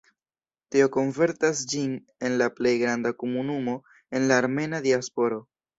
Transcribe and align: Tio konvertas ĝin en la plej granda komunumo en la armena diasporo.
Tio 0.75 0.87
konvertas 0.95 1.61
ĝin 1.75 1.93
en 2.29 2.39
la 2.43 2.49
plej 2.61 2.75
granda 2.85 3.15
komunumo 3.21 3.79
en 4.21 4.31
la 4.33 4.45
armena 4.45 4.87
diasporo. 4.91 5.45